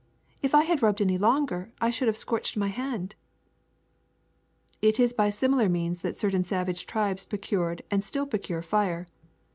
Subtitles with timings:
[0.01, 0.03] ^'
[0.41, 3.13] If I had rubbed any longer I should have scorched my hand.
[4.81, 9.05] ''^^ It is by similar means that certain savage tribes procured and still procure fire.